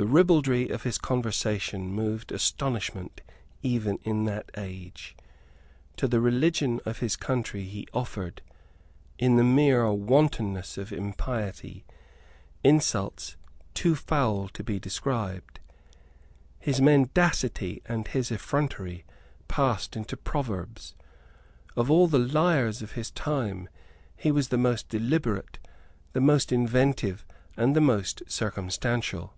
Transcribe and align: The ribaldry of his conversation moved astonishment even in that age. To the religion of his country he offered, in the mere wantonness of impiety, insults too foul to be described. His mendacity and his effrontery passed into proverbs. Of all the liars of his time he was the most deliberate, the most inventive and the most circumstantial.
The 0.00 0.06
ribaldry 0.06 0.68
of 0.68 0.84
his 0.84 0.96
conversation 0.96 1.90
moved 1.90 2.30
astonishment 2.30 3.20
even 3.64 3.98
in 4.04 4.26
that 4.26 4.48
age. 4.56 5.16
To 5.96 6.06
the 6.06 6.20
religion 6.20 6.78
of 6.86 6.98
his 6.98 7.16
country 7.16 7.64
he 7.64 7.88
offered, 7.92 8.40
in 9.18 9.34
the 9.34 9.42
mere 9.42 9.92
wantonness 9.92 10.78
of 10.78 10.92
impiety, 10.92 11.84
insults 12.62 13.34
too 13.74 13.96
foul 13.96 14.46
to 14.50 14.62
be 14.62 14.78
described. 14.78 15.58
His 16.60 16.80
mendacity 16.80 17.82
and 17.86 18.06
his 18.06 18.30
effrontery 18.30 19.04
passed 19.48 19.96
into 19.96 20.16
proverbs. 20.16 20.94
Of 21.74 21.90
all 21.90 22.06
the 22.06 22.20
liars 22.20 22.82
of 22.82 22.92
his 22.92 23.10
time 23.10 23.68
he 24.16 24.30
was 24.30 24.50
the 24.50 24.58
most 24.58 24.88
deliberate, 24.88 25.58
the 26.12 26.20
most 26.20 26.52
inventive 26.52 27.26
and 27.56 27.74
the 27.74 27.80
most 27.80 28.22
circumstantial. 28.28 29.34